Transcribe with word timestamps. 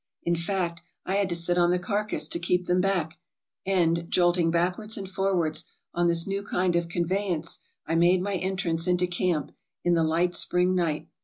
In 0.23 0.35
fact, 0.35 0.81
I 1.05 1.17
had 1.17 1.29
to 1.29 1.35
sit 1.35 1.59
on 1.59 1.69
the 1.69 1.77
carcass 1.77 2.27
to 2.29 2.39
keep 2.39 2.65
them 2.65 2.81
back, 2.81 3.19
and, 3.67 4.09
jolting 4.09 4.49
backwards 4.49 4.97
and 4.97 5.07
forwards, 5.07 5.65
on 5.93 6.07
this 6.07 6.25
new 6.25 6.41
kind 6.41 6.75
of 6.75 6.89
conveyance 6.89 7.59
I 7.85 7.93
made 7.93 8.23
my 8.23 8.33
entrance 8.35 8.87
into 8.87 9.05
camp, 9.05 9.51
in 9.83 9.93
the 9.93 10.03
light 10.03 10.33
spring 10.33 10.73
night. 10.73 11.07